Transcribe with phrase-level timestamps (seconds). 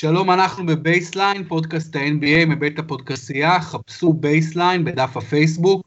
[0.00, 5.82] שלום, אנחנו בבייסליין, פודקאסט ה-NBA מבית הפודקסייה, חפשו בייסליין בדף הפייסבוק,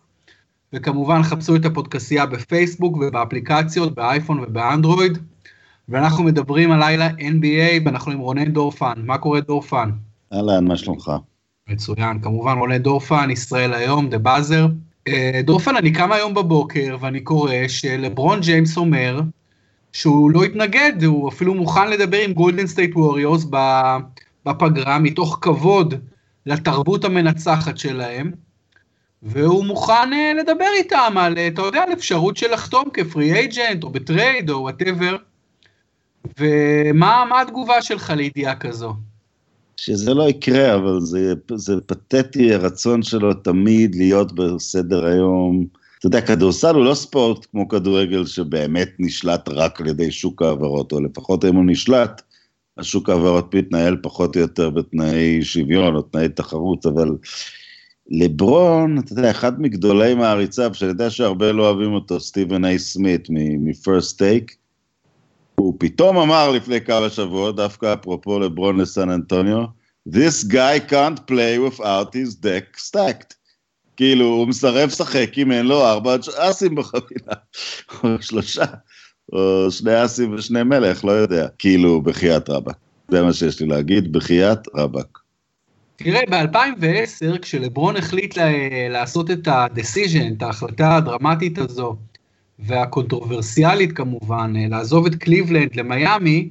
[0.74, 5.18] וכמובן חפשו את הפודקסייה בפייסבוק ובאפליקציות, באייפון ובאנדרואיד,
[5.90, 8.94] ואנחנו מדברים הלילה NBA, ואנחנו עם רונן דורפן.
[8.98, 9.90] מה קורה דורפן?
[10.34, 11.12] אהלן, מה שלומך?
[11.70, 14.68] מצוין, כמובן רונן דורפן, ישראל היום, The Buzzer.
[15.08, 19.22] אה, דורפן, אני קם היום בבוקר ואני קורא שלברון ג'יימס אומר
[19.94, 23.46] שהוא לא התנגד, הוא אפילו מוכן לדבר עם גולדן סטייט ווריורס
[24.46, 25.94] בפגרה מתוך כבוד
[26.46, 28.32] לתרבות המנצחת שלהם,
[29.24, 33.34] והוא מוכן אה, לדבר איתם על, אה, אתה יודע, על אפשרות של לחתום כ free
[33.34, 35.16] agent או ב trade או whatever.
[36.40, 38.94] ומה התגובה שלך לידיעה כזו?
[39.78, 45.66] שזה לא יקרה, אבל זה, זה פתטי הרצון שלו תמיד להיות בסדר היום.
[46.04, 50.92] אתה יודע, כדורסל הוא לא ספורט כמו כדורגל שבאמת נשלט רק על ידי שוק ההעברות,
[50.92, 52.22] או לפחות אם הוא נשלט,
[52.78, 57.18] השוק ההעברות מתנהל פחות או יותר בתנאי שוויון או תנאי תחרות, אבל
[58.10, 63.28] לברון, אתה יודע, אחד מגדולי מעריציו, שאני יודע שהרבה לא אוהבים אותו, סטיבן איי סמית
[63.60, 64.56] מפרסט טייק,
[65.56, 69.64] הוא פתאום אמר לפני כמה שבועות, דווקא אפרופו לברון לסן אנטוניו,
[70.06, 73.38] This guy can't play without his deck stacked.
[73.98, 77.34] כאילו, הוא מסרב לשחק אם אין לו ארבע אסים בחבילה,
[78.04, 78.66] או שלושה,
[79.34, 81.48] או שני אסים ושני מלך, לא יודע.
[81.58, 82.76] כאילו, בחייאת רבאק.
[83.12, 85.20] זה מה שיש לי להגיד, בחייאת רבאק.
[85.96, 88.38] תראה, ב-2010, כשלברון החליט
[88.90, 91.96] לעשות את ה-decision, את ההחלטה הדרמטית הזו,
[92.60, 96.50] והקונטרוברסיאלית כמובן, אה, לעזוב את קליבלנד למיאמי,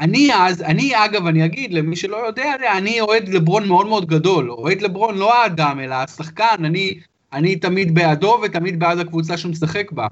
[0.00, 4.50] אני אז, אני אגב, אני אגיד למי שלא יודע, אני אוהד לברון מאוד מאוד גדול,
[4.50, 7.00] אוהד לברון לא האדם, אלא השחקן, אני,
[7.32, 10.06] אני תמיד בעדו ותמיד בעד הקבוצה שהוא משחק בה.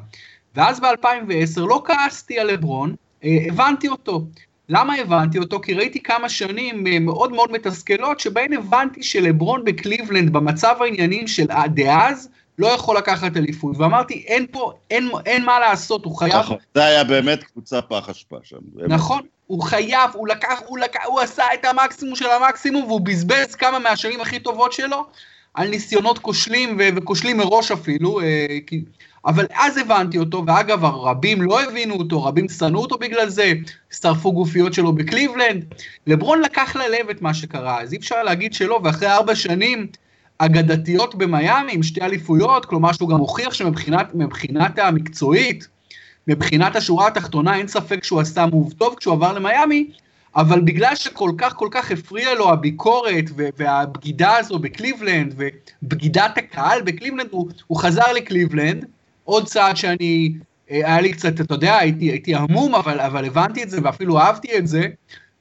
[0.55, 4.27] ואז ב-2010 לא כעסתי על לברון, אה, הבנתי אותו.
[4.69, 5.61] למה הבנתי אותו?
[5.61, 11.47] כי ראיתי כמה שנים אה, מאוד מאוד מתסכלות, שבהן הבנתי שלברון בקליבלנד, במצב העניינים של
[11.67, 12.29] דאז,
[12.61, 16.37] לא יכול לקחת אליפות, ואמרתי, אין פה, אין, אין מה לעשות, הוא חייב...
[16.37, 18.57] נכון, זה היה באמת קבוצה פח אשפה שם.
[18.89, 23.55] נכון, הוא חייב, הוא לקח, הוא לקח, הוא עשה את המקסימום של המקסימום, והוא בזבז
[23.55, 25.07] כמה מהשנים הכי טובות שלו
[25.55, 28.85] על ניסיונות כושלים, ו- וכושלים מראש אפילו, אה, כי...
[29.27, 33.53] אבל אז הבנתי אותו, ואגב, הרבים לא הבינו אותו, רבים שנאו אותו בגלל זה,
[33.91, 35.65] שרפו גופיות שלו בקליבלנד.
[36.07, 39.87] לברון לקח ללב את מה שקרה, אז אי אפשר להגיד שלא, ואחרי ארבע שנים,
[40.43, 45.69] אגדתיות במיאמי עם שתי אליפויות, כלומר שהוא גם הוכיח שמבחינת המקצועית,
[46.29, 49.91] מבחינת השורה התחתונה אין ספק שהוא עשה מוב טוב כשהוא עבר למיאמי,
[50.37, 53.25] אבל בגלל שכל כך כל כך הפריע לו הביקורת
[53.57, 55.35] והבגידה הזו בקליבלנד
[55.83, 58.85] ובגידת הקהל בקליבלנד, הוא, הוא חזר לקליבלנד,
[59.25, 60.33] עוד צעד שאני,
[60.71, 64.19] אה, היה לי קצת, אתה יודע, הייתי, הייתי המום, אבל, אבל הבנתי את זה ואפילו
[64.19, 64.87] אהבתי את זה,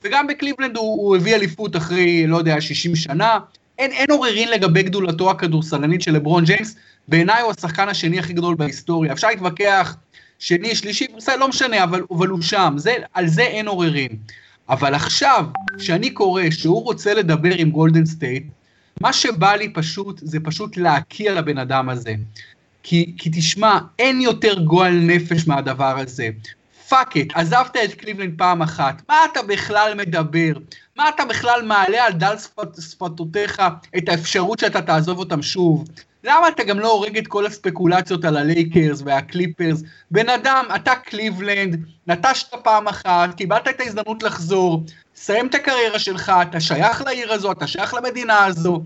[0.04, 3.40] וגם בקליבלנד הוא, הוא הביא אליפות אחרי, לא יודע, 60 שנה,
[3.80, 6.76] אין, אין עוררין לגבי גדולתו הכדורסלנית של לברון ג'יימס,
[7.08, 9.14] בעיניי הוא השחקן השני הכי גדול בהיסטוריה.
[9.14, 9.96] אפשר להתווכח,
[10.40, 14.10] שני, שלישי, בסדר, לא משנה, אבל, אבל הוא שם, זה, על זה אין עוררין.
[14.70, 15.46] אבל עכשיו,
[15.78, 18.44] כשאני קורא שהוא רוצה לדבר עם גולדן סטייט,
[19.02, 22.16] מה שבא לי פשוט, זה פשוט להקיא על הבן אדם הזה.
[22.84, 26.30] כי, כי תשמע, אין יותר גועל נפש מהדבר הזה.
[26.90, 30.54] fuck it, עזבת את קליבלנד פעם אחת, מה אתה בכלל מדבר?
[30.96, 33.62] מה אתה בכלל מעלה על דל שפת, שפתותיך
[33.98, 35.86] את האפשרות שאתה תעזוב אותם שוב?
[36.24, 39.84] למה אתה גם לא הורג את כל הספקולציות על הלייקרס והקליפרס?
[40.12, 44.84] בן אדם, אתה קליבלנד, נטשת פעם אחת, קיבלת את ההזדמנות לחזור,
[45.16, 48.84] סיים את הקריירה שלך, אתה שייך לעיר הזו, אתה שייך למדינה הזו,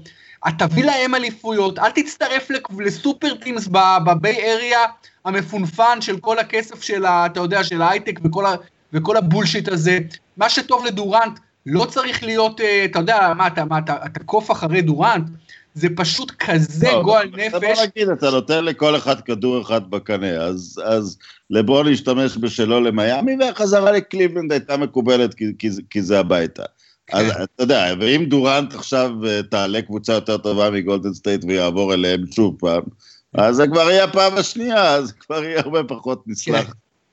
[0.48, 2.48] אתה תביא להם אליפויות, אל תצטרף
[2.80, 3.68] ל super teams
[4.06, 4.80] ב Bay Area
[5.26, 8.56] המפונפן של כל הכסף של, ה, אתה יודע, של ההייטק וכל, ה,
[8.94, 10.00] וכל ה bullshit הזה.
[10.38, 14.52] מה שטוב לדורנט לא צריך להיות, אה, אתה יודע, מה אתה, מה אתה, אתה קוף
[14.52, 15.30] אחרי דורנט?
[15.74, 17.52] זה פשוט כזה לא, גועל נפש.
[17.52, 21.18] בוא נגיד, אתה נותן לכל אחד כדור אחד בקנה, אז, אז
[21.50, 26.64] לברון השתמש בשלו למיאמי, והחזרה לקליבלנד הייתה מקובלת כי, כי, כי זה הביתה.
[27.08, 27.18] כן.
[27.18, 32.24] אז אתה יודע, ואם דורנט עכשיו אה, תעלה קבוצה יותר טובה מגולדן סטייט ויעבור אליהם
[32.32, 32.84] שוב פעם,
[33.34, 36.66] אז זה כבר יהיה הפעם השנייה, אז כבר יהיה הרבה פחות נסלח.
[36.66, 36.72] כן.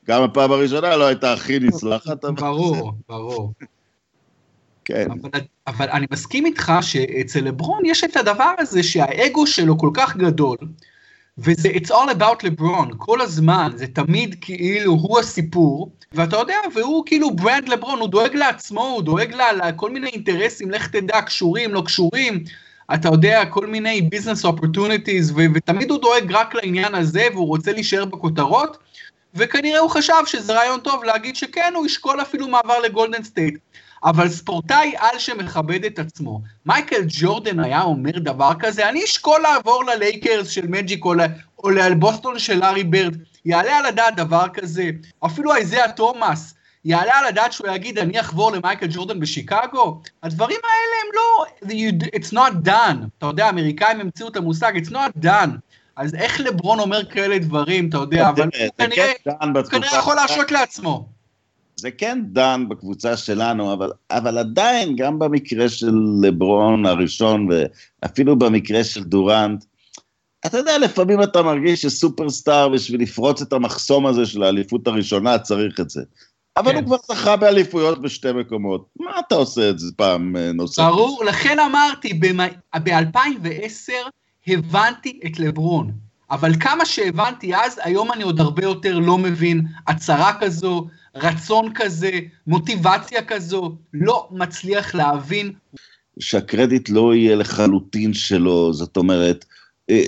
[0.08, 2.25] גם הפעם הראשונה לא הייתה הכי נסלחת.
[2.25, 3.52] ברור, ברור.
[4.84, 5.08] כן.
[5.11, 10.17] אבל, אבל אני מסכים איתך שאצל לברון יש את הדבר הזה שהאגו שלו כל כך
[10.17, 10.56] גדול,
[11.38, 17.02] וזה it's all about לברון, כל הזמן, זה תמיד כאילו הוא הסיפור, ואתה יודע, והוא
[17.06, 19.34] כאילו brand לברון, הוא דואג לעצמו, הוא דואג
[19.64, 22.44] לכל מיני אינטרסים, לך תדע, קשורים, לא קשורים,
[22.95, 28.05] אתה יודע, כל מיני business opportunities, ותמיד הוא דואג רק לעניין הזה, והוא רוצה להישאר
[28.05, 28.79] בכותרות,
[29.35, 33.59] וכנראה הוא חשב שזה רעיון טוב להגיד שכן, הוא ישקול אפילו מעבר לגולדן סטייט.
[34.05, 36.41] אבל ספורטאי על שמכבד את עצמו.
[36.67, 41.15] מייקל ג'ורדן היה אומר דבר כזה, אני אשקול לעבור ללייקרס של מג'יק או,
[41.65, 43.17] או לבוסטון של הארי ברד.
[43.45, 44.91] יעלה על הדעת דבר כזה,
[45.27, 46.55] אפילו איזיה תומאס,
[46.85, 50.00] יעלה על הדעת שהוא יגיד, אני אחבור למייקל ג'ורדן בשיקגו?
[50.23, 51.44] הדברים האלה הם לא,
[52.17, 53.06] it's not done.
[53.19, 55.50] אתה יודע, האמריקאים המציאו את המושג, it's not done.
[55.97, 59.12] אז איך לברון אומר כאלה דברים, אתה יודע, אבל הוא כנראה,
[59.71, 61.09] כנראה יכול להרשות לעצמו.
[61.77, 65.93] זה כן דן בקבוצה שלנו, אבל, אבל עדיין, גם במקרה של
[66.23, 67.49] לברון הראשון,
[68.03, 69.65] ואפילו במקרה של דורנט,
[70.47, 75.81] אתה יודע, לפעמים אתה מרגיש שסופרסטאר, בשביל לפרוץ את המחסום הזה של האליפות הראשונה, צריך
[75.81, 76.03] את זה.
[76.56, 76.76] אבל כן.
[76.76, 78.88] הוא כבר זכה באליפויות בשתי מקומות.
[79.00, 80.82] מה אתה עושה את זה פעם אה, נוספת?
[80.82, 83.93] ברור, לכן אמרתי, ב-2010
[84.47, 85.93] הבנתי את לברון.
[86.31, 92.11] אבל כמה שהבנתי אז, היום אני עוד הרבה יותר לא מבין הצהרה כזו, רצון כזה,
[92.47, 95.53] מוטיבציה כזו, לא מצליח להבין.
[96.19, 99.44] שהקרדיט לא יהיה לחלוטין שלו, זאת אומרת,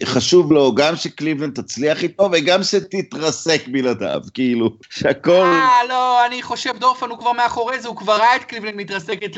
[0.05, 5.33] חשוב לו גם שקליבלנד תצליח איתו וגם שתתרסק בלעדיו, כאילו, שהכל...
[5.33, 9.31] אה, לא, אני חושב דורפן הוא כבר מאחורי זה, הוא כבר ראה את קליבלנד מתרסקת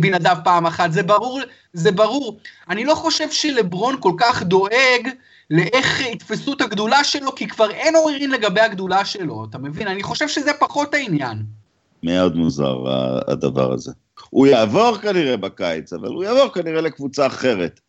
[0.00, 1.40] בלעדיו פעם אחת, זה ברור,
[1.72, 2.38] זה ברור.
[2.68, 5.08] אני לא חושב שלברון כל כך דואג
[5.50, 9.88] לאיך יתפסו את הגדולה שלו, כי כבר אין עוררין לגבי הגדולה שלו, אתה מבין?
[9.88, 11.42] אני חושב שזה פחות העניין.
[12.02, 12.76] מאוד מוזר
[13.28, 13.92] הדבר הזה.
[14.30, 17.80] הוא יעבור כנראה בקיץ, אבל הוא יעבור כנראה לקבוצה אחרת.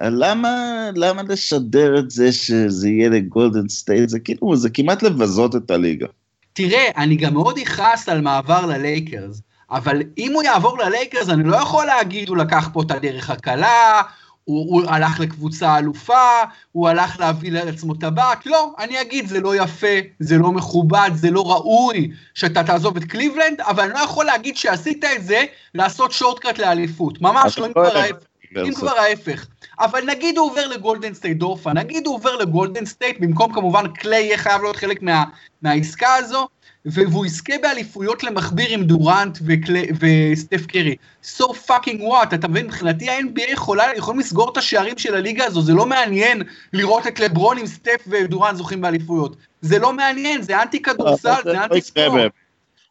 [0.00, 0.50] למה,
[0.94, 4.08] למה לשדר את זה שזה יהיה לגולדן סטייט?
[4.08, 6.06] זה כאילו, זה כמעט לבזות את הליגה.
[6.52, 11.56] תראה, אני גם מאוד אכעס על מעבר ללייקרס, אבל אם הוא יעבור ללייקרס, אני לא
[11.56, 14.02] יכול להגיד, הוא לקח פה את הדרך הקלה,
[14.44, 16.42] הוא, הוא הלך לקבוצה אלופה,
[16.72, 21.30] הוא הלך להביא לעצמו טבעת, לא, אני אגיד, זה לא יפה, זה לא מכובד, זה
[21.30, 25.44] לא ראוי שאתה תעזוב את קליבלנד, אבל אני לא יכול להגיד שעשית את זה
[25.74, 28.26] לעשות שורטקאט לאליפות, ממש לא, אם כבר ההפך.
[28.56, 29.46] אם כבר ההפך.
[29.80, 34.22] אבל נגיד הוא עובר לגולדן סטייט דורפן, נגיד הוא עובר לגולדן סטייט, במקום כמובן קליי
[34.22, 35.24] יהיה חייב להיות חלק מה,
[35.62, 36.48] מהעסקה הזו,
[36.84, 40.96] והוא יזכה באליפויות למכביר עם דורנט וקליי, וסטף קרי.
[41.24, 42.66] So fucking what, אתה מבין?
[42.66, 46.42] מבחינתי ה-NBA יכולה, יכולים לסגור את השערים של הליגה הזו, זה לא מעניין
[46.72, 49.36] לראות את לברון עם סטף ודורנט זוכים באליפויות.
[49.60, 52.32] זה לא מעניין, זה אנטי כדורסל, זה לא אנטי ספורט.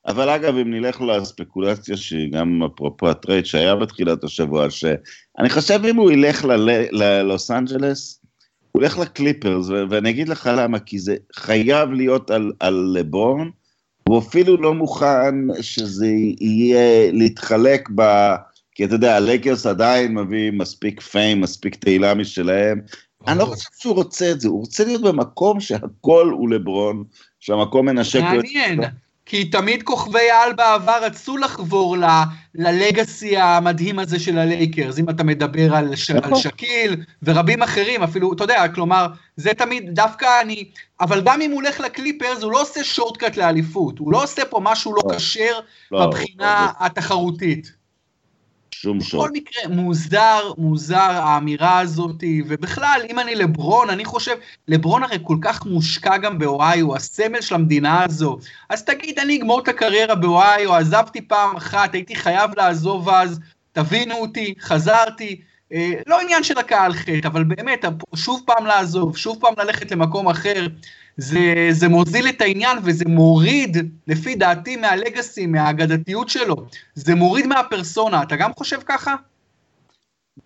[0.10, 5.96] אבל אגב, אם נלך לספקולציה שהיא גם אפרופו הטרייד שהיה בתחילת השבוע, שאני חושב אם
[5.96, 6.46] הוא ילך
[6.92, 8.22] ללוס אנג'לס,
[8.72, 13.52] הוא ילך לקליפרס, ואני אגיד לך למה, כי זה חייב להיות על, על לברון,
[14.08, 16.08] הוא אפילו לא מוכן שזה
[16.42, 18.02] יהיה להתחלק ב...
[18.72, 22.82] כי אתה יודע, הלייקרס עדיין מביא מספיק fame, מספיק תהילה משלהם.
[23.28, 27.04] אני לא חושב שהוא רוצה את זה, הוא רוצה להיות במקום שהכל הוא לברון,
[27.40, 28.22] שהמקום מנשק...
[28.22, 28.80] מעניין.
[29.30, 32.04] כי תמיד כוכבי העל בעבר רצו לחבור ל,
[32.56, 36.40] ללגאסי המדהים הזה של הלייקרס, אם אתה מדבר על, ש, על נכון.
[36.40, 40.64] שקיל ורבים אחרים, אפילו, אתה יודע, כלומר, זה תמיד, דווקא אני,
[41.02, 44.60] אבל גם אם הוא הולך לקליפרס, הוא לא עושה שורטקאט לאליפות, הוא לא עושה פה
[44.64, 45.16] משהו לא, לא.
[45.16, 45.60] כשר
[45.92, 47.79] לא, בבחינה לא, התחרותית.
[48.82, 49.22] שום שוק.
[49.22, 54.36] בכל מקרה, מוזר, מוזר האמירה הזאת, ובכלל, אם אני לברון, אני חושב,
[54.68, 58.38] לברון הרי כל כך מושקע גם באוהיו, הסמל של המדינה הזו.
[58.70, 63.40] אז תגיד, אני אגמור את הקריירה באוהיו, עזבתי פעם אחת, הייתי חייב לעזוב אז,
[63.72, 65.42] תבינו אותי, חזרתי.
[65.74, 70.30] אה, לא עניין של הקהל חטא, אבל באמת, שוב פעם לעזוב, שוב פעם ללכת למקום
[70.30, 70.68] אחר.
[71.20, 76.56] זה, זה מוזיל את העניין וזה מוריד, לפי דעתי, מהלגאסי, מהאגדתיות שלו.
[76.96, 79.16] זה מוריד מהפרסונה, אתה גם חושב ככה?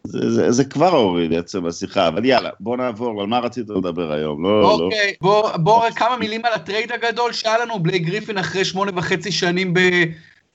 [0.03, 4.11] זה, זה, זה כבר הוריד עצם השיחה, אבל יאללה, בוא נעבור, על מה רצית לדבר
[4.11, 4.43] היום?
[4.43, 4.67] לא, לא.
[4.67, 5.13] אוקיי.
[5.21, 9.73] בוא, בוא כמה מילים על הטרייד הגדול שהיה לנו, בלייק גריפין אחרי שמונה וחצי שנים
[9.73, 9.79] ב...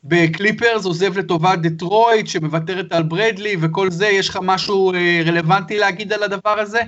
[0.04, 6.12] בקליפרס עוזב לטובת דטרויט שמוותרת על ברדלי וכל זה, יש לך משהו אה, רלוונטי להגיד
[6.12, 6.80] על הדבר הזה?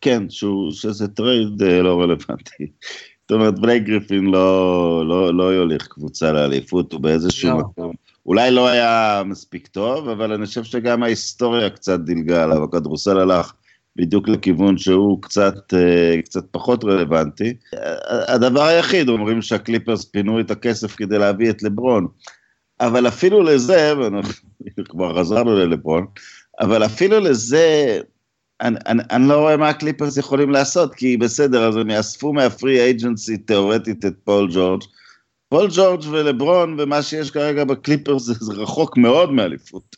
[0.00, 2.66] כן, שהוא, שזה טרייד אה, לא רלוונטי.
[3.22, 7.58] זאת אומרת, בלייק גריפין לא, לא, לא יוליך קבוצה לאליפות, הוא באיזשהו לא.
[7.58, 7.92] מקום.
[8.26, 13.52] אולי לא היה מספיק טוב, אבל אני חושב שגם ההיסטוריה קצת דילגה עליו, הכדורסל הלך
[13.96, 17.54] בדיוק לכיוון שהוא קצת, אה, קצת פחות רלוונטי.
[18.28, 22.06] הדבר היחיד, אומרים שהקליפרס פינו את הכסף כדי להביא את לברון,
[22.80, 24.32] אבל אפילו לזה, ואנחנו
[24.88, 26.06] כבר חזרנו ללברון,
[26.60, 27.98] אבל אפילו לזה,
[28.60, 32.48] אני, אני, אני לא רואה מה הקליפרס יכולים לעשות, כי בסדר, אז הם יאספו מה
[32.48, 34.82] free agency תיאורטית את פול ג'ורג'.
[35.48, 39.96] פול ג'ורג' ולברון ומה שיש כרגע בקליפרס זה, זה רחוק מאוד מאליפות.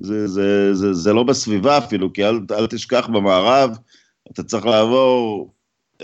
[0.00, 3.78] זה, זה, זה, זה לא בסביבה אפילו, כי אל, אל תשכח במערב,
[4.32, 5.52] אתה צריך לעבור,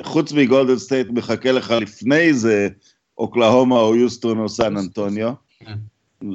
[0.02, 2.68] חוץ מגולדן סטייט מחכה לך לפני זה,
[3.18, 5.32] אוקלהומה או יוסטון או סן אנטוניו.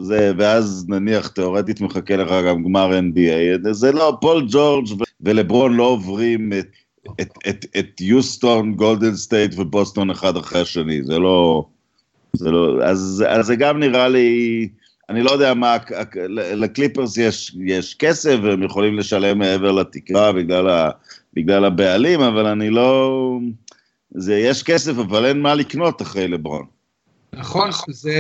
[0.02, 4.86] זה, ואז נניח תאורטית מחכה לך גם גמר NBA, זה לא, פול ג'ורג'
[5.22, 6.68] ולברון לא עוברים את,
[7.22, 11.66] את, את, את יוסטון, גולדן סטייט ובוסטון אחד אחרי השני, זה לא,
[12.34, 14.70] זה לא, אז, אז זה גם נראה לי,
[15.10, 15.78] אני לא יודע מה,
[16.36, 20.90] לקליפרס יש, יש כסף והם יכולים לשלם מעבר לתקרה בגלל, ה,
[21.34, 23.40] בגלל הבעלים, אבל אני לא,
[24.12, 26.77] זה, יש כסף אבל אין מה לקנות אחרי לברון.
[27.38, 28.12] נכון, זה,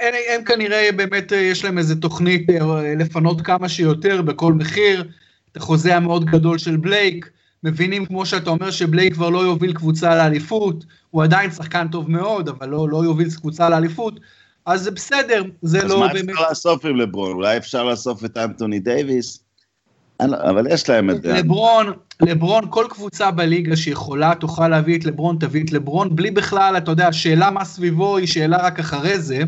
[0.00, 5.08] הם, הם כנראה באמת, יש להם איזה תוכנית אה, לפנות כמה שיותר בכל מחיר,
[5.52, 7.30] את החוזה המאוד גדול של בלייק,
[7.64, 12.48] מבינים כמו שאתה אומר שבלייק כבר לא יוביל קבוצה לאליפות, הוא עדיין שחקן טוב מאוד,
[12.48, 14.20] אבל לא, לא יוביל קבוצה לאליפות,
[14.66, 16.16] אז זה בסדר, זה לא באמת...
[16.16, 17.32] אז מה אפשר לאסוף עם לברון?
[17.32, 19.47] אולי אפשר לאסוף את אנטוני דייוויס?
[20.20, 21.32] אבל יש להם את זה.
[21.32, 26.76] לברון, לברון, כל קבוצה בליגה שיכולה תוכל להביא את לברון, תביא את לברון, בלי בכלל,
[26.76, 29.42] אתה יודע, השאלה מה סביבו היא שאלה רק אחרי זה,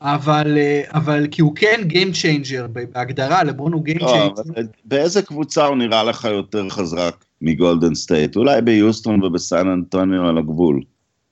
[0.00, 0.58] אבל,
[0.94, 4.60] אבל כי הוא כן Game Changer, בהגדרה, לברון הוא Game לא, Changer.
[4.84, 8.36] באיזה קבוצה הוא נראה לך יותר חזק מגולדן סטייט?
[8.36, 10.80] אולי ביוסטון ובסן אנטוניו על הגבול.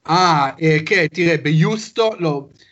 [0.09, 2.72] אה, אה, כן, תראה, ביוסטון, לא, אה,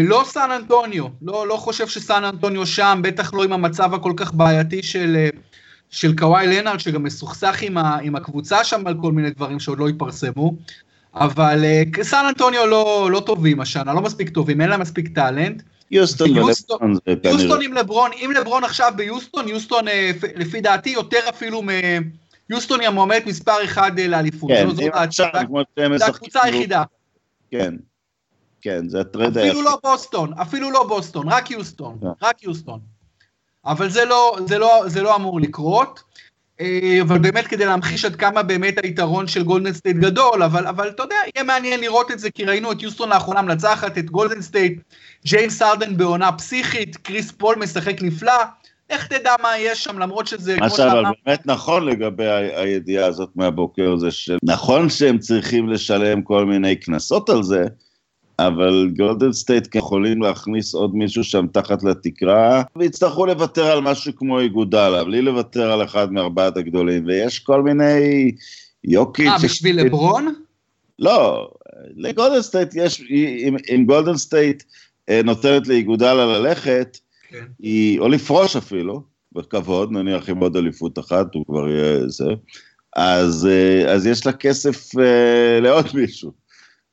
[0.00, 4.34] לא סן אנטוניו, לא, לא חושב שסן אנטוניו שם, בטח לא עם המצב הכל כך
[4.34, 5.28] בעייתי של, אה,
[5.90, 9.78] של קוואי לנארד, שגם מסוכסך עם, ה, עם הקבוצה שם על כל מיני דברים שעוד
[9.78, 10.54] לא התפרסמו,
[11.14, 15.62] אבל אה, סן אנטוניו לא, לא טובים השנה, לא מספיק טובים, אין להם מספיק טאלנט.
[15.90, 17.40] יוסטון ולברון זה כנראה.
[17.40, 19.84] יוסטון עם לברון, אם לברון עכשיו ביוסטון, יוסטון
[20.36, 21.68] לפי דעתי יותר אפילו מ...
[22.50, 24.50] יוסטון היא המועמדת מספר אחד לאליפות.
[24.50, 25.98] כן, אם עכשיו, כמו שהם משחקים.
[25.98, 26.82] זה הקבוצה היחידה.
[27.50, 27.74] כן,
[28.62, 29.52] כן, זה הטרייד היחיד.
[29.52, 32.06] אפילו לא בוסטון, אפילו לא בוסטון, רק יוסטון, yeah.
[32.20, 32.26] כן.
[32.26, 32.80] רק יוסטון.
[33.66, 36.02] אבל זה לא, זה, לא, זה לא אמור לקרות.
[36.60, 40.88] אה, אבל באמת כדי להמחיש עד כמה באמת היתרון של גולדן סטייט גדול, אבל, אבל
[40.88, 44.42] אתה יודע, יהיה מעניין לראות את זה, כי ראינו את יוסטון לאחרונה מנצחת, את גולדן
[44.42, 44.80] סטייט,
[45.26, 48.42] ג'יימס הארדן בעונה פסיכית, קריס פול משחק נפלא,
[48.90, 50.56] איך תדע מה יש שם, למרות שזה...
[50.56, 51.02] מה שאמר...
[51.26, 57.42] באמת נכון לגבי הידיעה הזאת מהבוקר, זה שנכון שהם צריכים לשלם כל מיני קנסות על
[57.42, 57.64] זה,
[58.46, 64.40] אבל גולדן סטייט יכולים להכניס עוד מישהו שם תחת לתקרה, ויצטרכו לוותר על משהו כמו
[64.40, 68.32] איגודלה, בלי לוותר על אחד מארבעת הגדולים, ויש כל מיני
[68.84, 69.26] יוקיץ'...
[69.26, 70.34] אה, בשביל לברון?
[70.98, 71.50] לא,
[71.96, 74.62] לגולדן סטייט יש, אם, אם גולדן סטייט
[75.08, 77.44] אה, נותנת לאיגודלה ללכת, כן.
[77.58, 82.24] היא, או לפרוש אפילו, בכבוד, נניח עם עוד אליפות אחת, הוא כבר יהיה זה,
[82.96, 86.41] אז, אה, אז יש לה כסף אה, לעוד מישהו.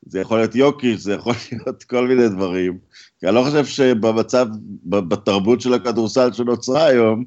[0.10, 2.78] זה יכול להיות יוקיץ', זה יכול להיות כל מיני דברים.
[3.20, 4.48] כי אני לא חושב שבמצב,
[4.84, 7.24] בתרבות של הכדורסל שנוצרה היום,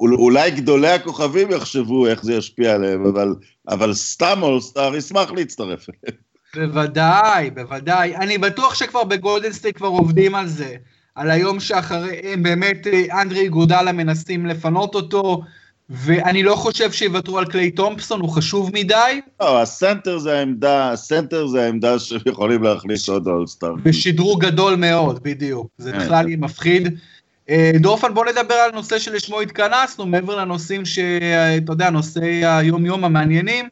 [0.00, 3.34] אולי גדולי הכוכבים יחשבו איך זה ישפיע עליהם, אבל,
[3.68, 6.22] אבל סתם אולסטאר ישמח להצטרף אליהם.
[6.56, 8.16] בוודאי, בוודאי.
[8.16, 10.76] אני בטוח שכבר בגולדן סטייט כבר עובדים על זה.
[11.14, 15.42] על היום שאחרי, הם באמת, אה, אנדרה איגודלה מנסים לפנות אותו,
[15.92, 19.20] ואני לא חושב שיוותרו על קליי תומפסון, הוא חשוב מדי.
[19.40, 23.74] לא, הסנטר זה העמדה, הסנטר זה העמדה שיכולים להכניס עוד אולסטאר.
[23.82, 25.66] בשדרוג גדול מאוד, בדיוק.
[25.78, 25.98] זה כן.
[25.98, 26.98] בכלל יהיה מפחיד.
[27.50, 33.68] אה, דורפן, בוא נדבר על נושא שלשמו התכנסנו, מעבר לנושאים שאתה יודע, נושאי היום-יום המעניינים.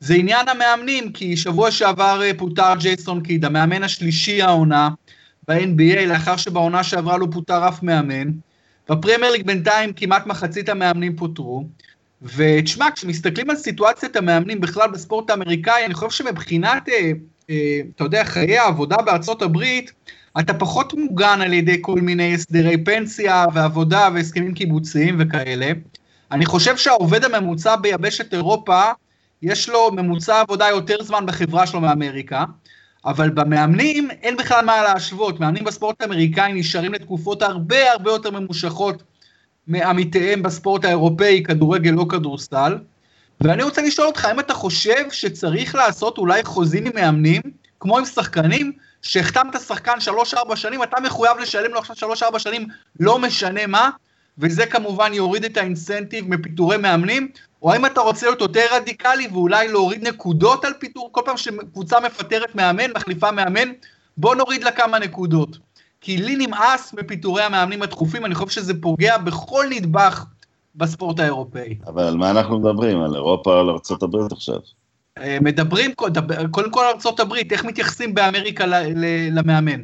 [0.00, 4.88] זה עניין המאמנים, כי שבוע שעבר אה, פוטר ג'ייסון קיד, המאמן השלישי העונה
[5.48, 8.30] ב-NBA, לאחר שבעונה שעברה לא פוטר אף מאמן.
[8.90, 11.64] בפרמייר ליג בינתיים כמעט מחצית המאמנים פוטרו,
[12.22, 17.10] ותשמע, כשמסתכלים על סיטואציית המאמנים בכלל בספורט האמריקאי, אני חושב שמבחינת, אה,
[17.50, 19.92] אה, אתה יודע, חיי העבודה בארצות הברית,
[20.40, 25.72] אתה פחות מוגן על ידי כל מיני הסדרי פנסיה ועבודה והסכמים קיבוציים וכאלה.
[26.32, 28.82] אני חושב שהעובד הממוצע ביבשת אירופה,
[29.42, 32.44] יש לו ממוצע עבודה יותר זמן בחברה שלו מאמריקה,
[33.06, 39.02] אבל במאמנים אין בכלל מה להשוות, מאמנים בספורט האמריקאי נשארים לתקופות הרבה הרבה יותר ממושכות
[39.66, 42.78] מעמיתיהם בספורט האירופאי, כדורגל או כדורסל.
[43.40, 47.42] ואני רוצה לשאול אותך, האם אתה חושב שצריך לעשות אולי חוזים עם מאמנים,
[47.80, 48.72] כמו עם שחקנים,
[49.02, 49.98] שהחתמת שחקן
[50.34, 52.66] 3-4 שנים, אתה מחויב לשלם לו עכשיו 3-4 שנים,
[53.00, 53.90] לא משנה מה,
[54.38, 57.28] וזה כמובן יוריד את האינסנטיב מפיטורי מאמנים,
[57.66, 62.00] או האם אתה רוצה להיות יותר רדיקלי ואולי להוריד נקודות על פיטור, כל פעם שקבוצה
[62.00, 63.68] מפטרת מאמן, מחליפה מאמן,
[64.16, 65.58] בוא נוריד לה כמה נקודות.
[66.00, 70.24] כי לי נמאס מפיטורי המאמנים התכופים, אני חושב שזה פוגע בכל נדבך
[70.74, 71.78] בספורט האירופאי.
[71.86, 73.02] אבל על מה אנחנו מדברים?
[73.02, 74.58] על אירופה או על ארה"ב עכשיו?
[75.18, 75.94] אה, מדברים,
[76.50, 78.64] קודם כל ארה"ב, איך מתייחסים באמריקה
[79.32, 79.82] למאמן?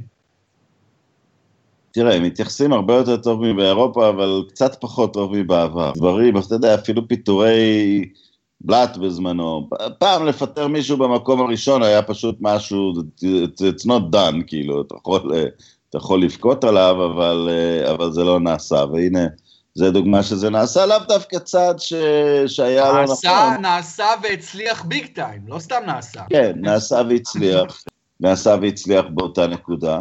[1.93, 5.93] תראה, הם מתייחסים הרבה יותר טוב מבאירופה, אבל קצת פחות טוב מבעבר.
[5.97, 8.05] דברים, אתה יודע, אפילו פיטורי
[8.61, 9.69] בלאט בזמנו.
[9.99, 15.33] פעם לפטר מישהו במקום הראשון היה פשוט משהו, it's not done, כאילו, אתה יכול,
[15.89, 17.49] אתה יכול לבכות עליו, אבל,
[17.91, 19.27] אבל זה לא נעשה, והנה,
[19.75, 21.93] זה דוגמה שזה נעשה, לאו דווקא צעד ש...
[22.47, 23.07] שהיה לא נכון.
[23.09, 26.21] נעשה, נעשה והצליח ביג טיים, לא סתם נעשה.
[26.31, 27.85] כן, נעשה והצליח,
[28.21, 29.99] נעשה והצליח באותה נקודה.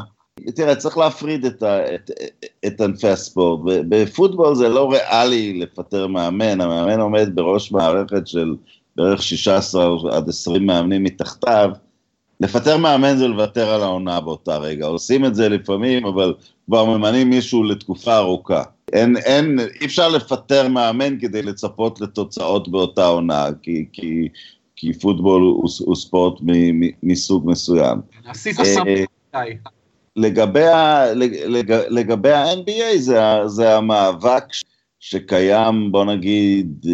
[0.55, 2.11] תראה, צריך להפריד את, ה, את,
[2.67, 3.59] את ענפי הספורט.
[3.89, 8.55] בפוטבול זה לא ריאלי לפטר מאמן, המאמן עומד בראש מערכת של
[8.95, 11.71] בערך 16 עד 20 מאמנים מתחתיו.
[12.39, 14.85] לפטר מאמן זה לוותר על העונה באותה רגע.
[14.85, 16.33] עושים את זה לפעמים, אבל
[16.65, 18.63] כבר ממנים מישהו לתקופה ארוכה.
[18.93, 24.29] אין, אין, אי אפשר לפטר מאמן כדי לצפות לתוצאות באותה עונה, כי, כי,
[24.75, 28.01] כי פוטבול הוא, הוא ספורט מ, מ, מסוג מסוים.
[28.25, 29.09] עשית סמכות.
[30.15, 34.43] לגבי, ה, לג, לגבי ה-NBA זה, זה המאבק
[34.99, 36.85] שקיים, בוא נגיד,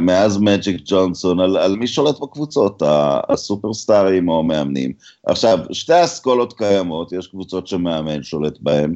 [0.00, 2.82] מאז מג'יק ג'ונסון, על, על מי שולט בקבוצות,
[3.28, 4.92] הסופרסטארים או המאמנים.
[5.26, 8.94] עכשיו, שתי אסכולות קיימות, יש קבוצות שמאמן שולט בהן,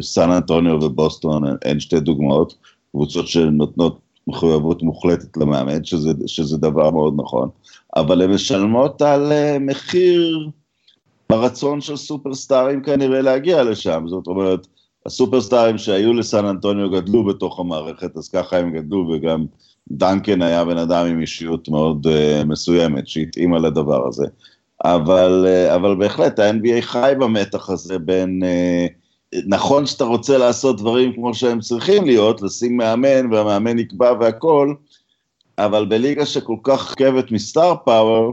[0.00, 2.54] סן אנטוניו ובוסטון הן שתי דוגמאות,
[2.90, 7.48] קבוצות שנותנות מחויבות מוחלטת למאמן, שזה, שזה דבר מאוד נכון,
[7.96, 10.50] אבל הן משלמות על אה, מחיר
[11.30, 14.66] ברצון של סופרסטארים כנראה להגיע לשם, זאת אומרת,
[15.06, 19.46] הסופרסטארים שהיו לסן אנטוניו גדלו בתוך המערכת, אז ככה הם גדלו, וגם
[19.90, 24.26] דנקן היה בן אדם עם אישיות מאוד uh, מסוימת, שהתאימה לדבר הזה.
[24.84, 31.12] אבל, uh, אבל בהחלט, ה-NBA חי במתח הזה בין, uh, נכון שאתה רוצה לעשות דברים
[31.12, 34.74] כמו שהם צריכים להיות, לשים מאמן, והמאמן יקבע והכל,
[35.58, 38.32] אבל בליגה שכל כך מורכבת מ star power,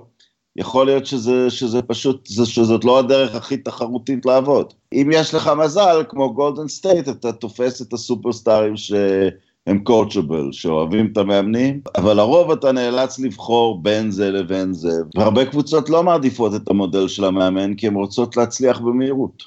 [0.58, 4.74] יכול להיות שזה, שזה פשוט, שזאת לא הדרך הכי תחרותית לעבוד.
[4.94, 11.18] אם יש לך מזל, כמו גולדן סטייט, אתה תופס את הסופרסטארים שהם coachable, שאוהבים את
[11.18, 14.92] המאמנים, אבל לרוב אתה נאלץ לבחור בין זה לבין זה.
[15.16, 19.44] והרבה קבוצות לא מעדיפות את המודל של המאמן, כי הן רוצות להצליח במהירות.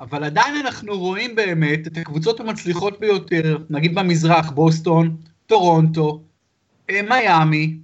[0.00, 6.20] אבל עדיין אנחנו רואים באמת את הקבוצות המצליחות ביותר, נגיד במזרח, בוסטון, טורונטו,
[6.90, 7.76] אה, מיאמי,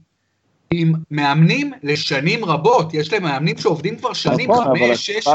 [0.70, 5.28] עם מאמנים לשנים רבות, יש להם מאמנים שעובדים כבר שנים, נכון, חמש, שש,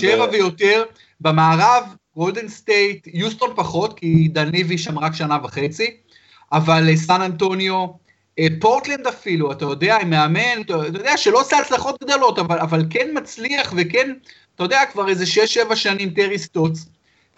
[0.00, 0.84] שבע ויותר,
[1.20, 1.84] במערב,
[2.16, 5.96] גולדן סטייט, יוסטון פחות, כי ד'אנטוני שם רק שנה וחצי,
[6.52, 7.86] אבל אה, סן אנטוניו,
[8.38, 12.82] אה, פורטלנד אפילו, אתה יודע, עם מאמן, אתה יודע, שלא עושה הצלחות גדולות, אבל, אבל
[12.90, 14.12] כן מצליח וכן,
[14.54, 16.86] אתה יודע, כבר איזה שש, שבע שנים טרי סטוטס.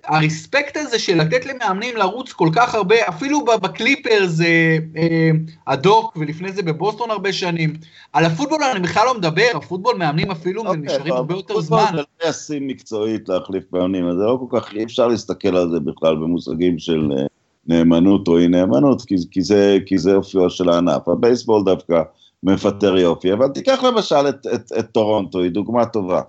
[0.05, 5.31] הרספקט הזה של לתת למאמנים לרוץ כל כך הרבה, אפילו בקליפרס אה,
[5.67, 7.77] הדוק, ולפני זה בבוסטון הרבה שנים.
[8.13, 11.85] על הפוטבול אני בכלל לא מדבר, הפוטבול מאמנים אפילו okay, אוקיי, נשארים הרבה יותר זמן.
[11.91, 15.81] זה לא ישים מקצועית להחליף מאמנים, זה לא כל כך, אי אפשר להסתכל על זה
[15.81, 17.27] בכלל במושגים של אה,
[17.67, 21.09] נאמנות או אי נאמנות, כי, כי, זה, כי זה אופיו של הענף.
[21.09, 22.03] הבייסבול דווקא
[22.43, 26.21] מפטר יופי, אבל תיקח למשל את, את, את טורונטו, היא דוגמה טובה.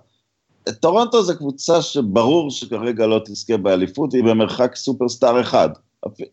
[0.80, 5.68] טורונטו זה קבוצה שברור שכרגע לא תזכה באליפות, היא במרחק סופרסטאר אחד,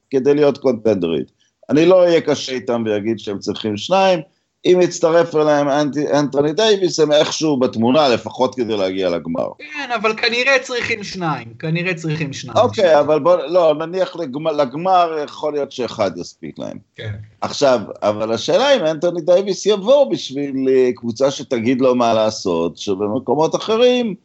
[0.09, 1.31] כדי להיות קונטנדרית.
[1.69, 4.19] אני לא אהיה קשה איתם ויגיד שהם צריכים שניים,
[4.65, 5.67] אם יצטרף אליהם
[6.13, 9.47] אנטוני דייוויס, הם איכשהו בתמונה, לפחות כדי להגיע לגמר.
[9.59, 12.57] כן, אבל כנראה צריכים שניים, כנראה צריכים שניים.
[12.57, 16.77] אוקיי, אבל בוא, לא, נניח לגמר, לגמר, יכול להיות שאחד יספיק להם.
[16.95, 17.11] כן.
[17.41, 23.55] עכשיו, אבל השאלה אם אנטוני דייוויס יבוא בשביל אה, קבוצה שתגיד לו מה לעשות, שבמקומות
[23.55, 24.15] אחרים,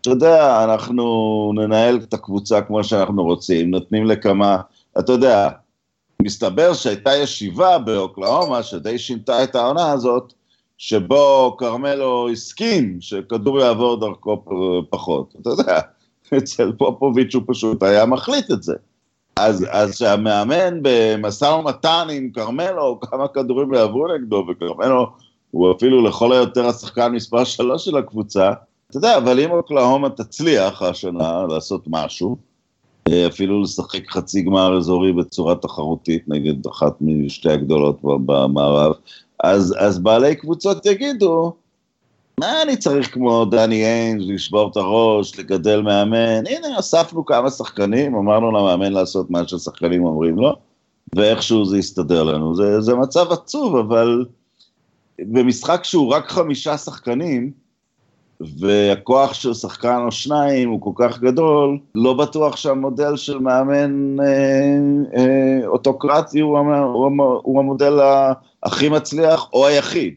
[0.00, 4.56] אתה יודע, אנחנו ננהל את הקבוצה כמו שאנחנו רוצים, נותנים לכמה,
[4.98, 5.48] אתה יודע,
[6.22, 10.32] מסתבר שהייתה ישיבה באוקלאומה שדי שינתה את העונה הזאת,
[10.78, 14.44] שבו כרמלו הסכים שכדור יעבור דרכו
[14.90, 15.34] פחות.
[15.40, 15.80] אתה יודע,
[16.38, 18.74] אצל פופוביץ' הוא פשוט היה מחליט את זה.
[19.36, 25.06] אז, אז שהמאמן במשא ומתן עם כרמלו, כמה כדורים יעברו נגדו, וכרמלו
[25.50, 28.52] הוא אפילו לכל היותר השחקן מספר שלוש של הקבוצה,
[28.90, 32.36] אתה יודע, אבל אם אוקלהומה תצליח השנה לעשות משהו,
[33.26, 38.92] אפילו לשחק חצי גמר אזורי בצורה תחרותית נגד אחת משתי הגדולות במערב,
[39.44, 41.52] אז, אז בעלי קבוצות יגידו,
[42.40, 48.14] מה אני צריך כמו דני איינס, לשבור את הראש, לגדל מאמן, הנה אספנו כמה שחקנים,
[48.14, 50.56] אמרנו למאמן לעשות מה ששחקנים אומרים לו,
[51.14, 52.54] ואיכשהו זה יסתדר לנו.
[52.54, 54.24] זה, זה מצב עצוב, אבל
[55.18, 57.50] במשחק שהוא רק חמישה שחקנים,
[58.40, 64.26] והכוח של שחקן או שניים הוא כל כך גדול, לא בטוח שהמודל של מאמן אה,
[65.16, 67.10] אה, אוטוקרטי הוא, הוא,
[67.42, 67.98] הוא המודל
[68.62, 70.14] הכי מצליח או היחיד.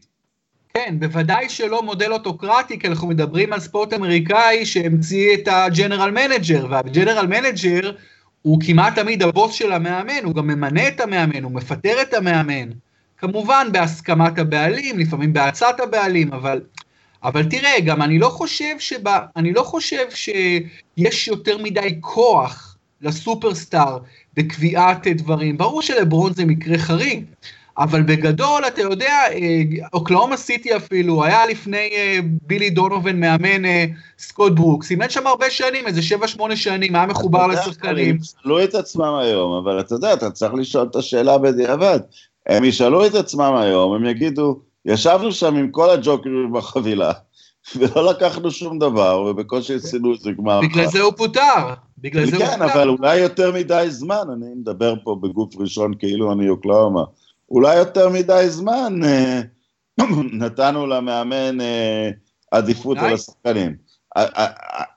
[0.74, 6.10] כן, בוודאי שלא מודל אוטוקרטי, כי אנחנו מדברים על ספורט אמריקאי שהמציא את ה general
[6.10, 7.90] manager, וה general manager
[8.42, 12.68] הוא כמעט תמיד הבוס של המאמן, הוא גם ממנה את המאמן, הוא מפטר את המאמן.
[13.18, 16.60] כמובן בהסכמת הבעלים, לפעמים בעצת הבעלים, אבל
[17.24, 23.98] אבל תראה, גם אני לא חושב שבא, אני לא חושב שיש יותר מדי כוח לסופרסטאר
[24.34, 25.58] בקביעת דברים.
[25.58, 27.24] ברור שלברון זה מקרה חריג,
[27.78, 33.84] אבל בגדול, אתה יודע, אה, אוקלאומה סיטי אפילו, היה לפני אה, בילי דונובן מאמן אה,
[34.18, 36.00] סקוט ברוקס, אימן שם הרבה שנים, איזה
[36.38, 38.10] 7-8 שנים, היה מחובר לשחקנים.
[38.10, 42.00] הם ישאלו את עצמם היום, אבל אתה יודע, אתה צריך לשאול את השאלה בדיעבד.
[42.46, 47.12] הם ישאלו את עצמם היום, הם יגידו, ישבנו שם עם כל הג'וקרים בחבילה,
[47.76, 50.60] ולא לקחנו שום דבר, ובקושי עשינו איזה גמר.
[50.60, 51.74] בגלל זה הוא פוטר.
[51.98, 56.32] בגלל זה הוא כן, אבל אולי יותר מדי זמן, אני מדבר פה בגוף ראשון כאילו
[56.32, 57.04] אני אוקלאומה.
[57.50, 59.40] אולי יותר מדי זמן אה,
[60.40, 62.10] נתנו למאמן אה,
[62.50, 63.76] עדיפות על השחקנים.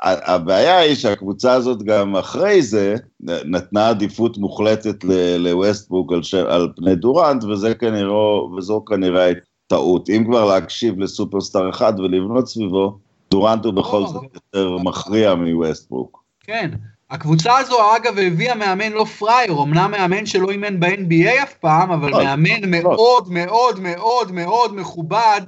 [0.02, 5.04] הבעיה היא שהקבוצה הזאת גם אחרי זה נתנה עדיפות מוחלטת
[5.39, 9.32] לווסטבוק על, על פני דורנט, וזה כנראה, וזו כנראה
[9.67, 10.10] טעות.
[10.10, 12.97] אם כבר להקשיב לסופרסטאר אחד ולבנות סביבו,
[13.32, 16.23] דורנט הוא בכל לא, זאת יותר מכריע מווסטבוק.
[16.43, 16.71] כן,
[17.12, 22.10] הקבוצה הזו אגב הביאה מאמן לא פראייר, אמנם מאמן שלא אימן ב-NBA אף פעם, אבל
[22.12, 22.69] לא, מאמן לא.
[22.69, 25.41] מאוד מאוד מאוד מאוד מכובד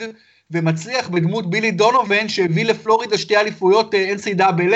[0.51, 4.75] ומצליח בדמות בילי דונובן שהביא לפלורידה שתי אליפויות אה, NCAA,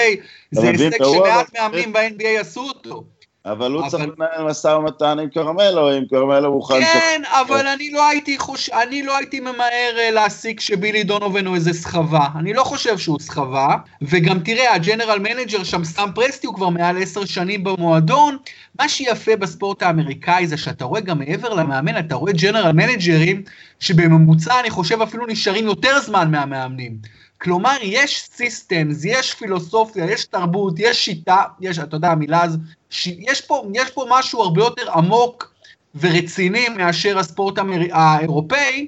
[0.52, 3.04] זה הישג שמעט מאמנים ב-NBA עשו אותו.
[3.46, 6.84] אבל הוא צריך לנהל משא ומתן עם כרמלו, אם כרמלו מוכן...
[6.84, 8.70] כן, אבל אני לא הייתי חוש...
[8.70, 12.28] אני לא הייתי ממהר אה, להסיק שבילי דונובן הוא איזה סחבה.
[12.40, 13.76] אני לא חושב שהוא סחבה.
[14.02, 18.38] וגם תראה, ה general manager שם, סאם פרסטי, הוא כבר מעל עשר שנים במועדון.
[18.80, 23.44] מה שיפה בספורט האמריקאי זה שאתה רואה גם מעבר למאמן, אתה רואה general manager ים,
[23.80, 27.19] שבממוצע אני חושב אפילו נשארים יותר זמן מהמאמנים.
[27.42, 32.58] כלומר, יש סיסטמס, יש פילוסופיה, יש תרבות, יש שיטה, יש, אתה יודע, המילה הזו,
[32.90, 33.08] ש...
[33.08, 35.54] יש, יש פה משהו הרבה יותר עמוק
[35.96, 37.80] ורציני מאשר הספורט האמר...
[37.92, 38.88] האירופאי,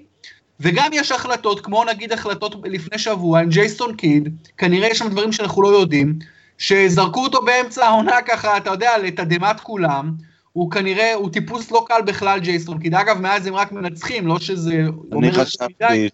[0.59, 5.31] וגם יש החלטות, כמו נגיד החלטות לפני שבוע עם ג'ייסון קיד, כנראה יש שם דברים
[5.31, 6.19] שאנחנו לא יודעים,
[6.57, 10.11] שזרקו אותו באמצע העונה ככה, אתה יודע, לתדהמת כולם,
[10.53, 14.39] הוא כנראה, הוא טיפוס לא קל בכלל ג'ייסון, כי אגב מאז הם רק מנצחים, לא
[14.39, 14.83] שזה...
[15.11, 16.09] אני חשבתי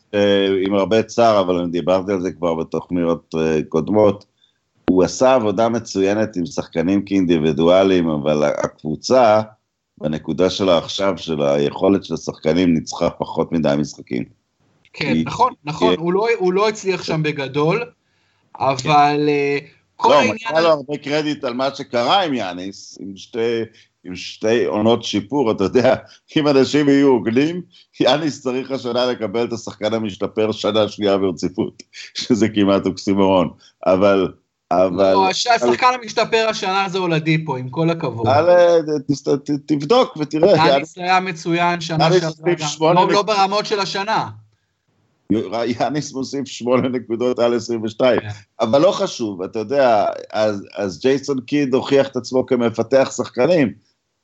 [0.65, 4.25] עם הרבה צער, אבל אני דיברתי על זה כבר בתוכניות אה, קודמות,
[4.89, 9.41] הוא עשה עבודה מצוינת עם שחקנים כאינדיבידואלים, אבל הקבוצה,
[9.97, 14.23] בנקודה שלה עכשיו, של היכולת של השחקנים, ניצחה פחות מדי משחקים.
[14.93, 15.13] כן.
[15.25, 17.83] נכון, נכון, הוא לא, הוא לא הצליח שם בגדול,
[18.59, 19.25] אבל...
[19.29, 19.57] אה,
[19.97, 20.53] כל לא, העניין...
[20.53, 23.61] לא, לו הרבה קרדיט על מה שקרה עם יאניס, עם שתי
[24.07, 25.95] עם שתי עונות שיפור, אתה יודע,
[26.37, 27.61] אם אנשים יהיו הוגנים,
[27.99, 33.49] יאניס צריך השנה לקבל את השחקן המשתפר שנה שנייה ברציפות, שזה כמעט אוקסימורון,
[33.85, 34.27] אבל...
[34.71, 35.13] אבל...
[35.13, 38.27] לא, השחקן המשתפר השנה זה הולדיפו, עם כל הכבוד.
[39.65, 40.67] תבדוק ותראה.
[40.67, 44.29] יאניס היה מצוין שנה שעברה, לא, לא ברמות של השנה.
[45.65, 48.27] יאניס מוסיף שמונה נקודות על 22, כן.
[48.59, 53.73] אבל לא חשוב, אתה יודע, אז, אז ג'ייסון קיד הוכיח את עצמו כמפתח שחקנים,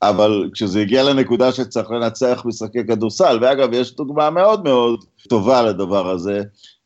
[0.10, 6.10] אבל כשזה הגיע לנקודה שצריך לנצח משחקי כדורסל, ואגב, יש דוגמה מאוד מאוד טובה לדבר
[6.10, 6.42] הזה,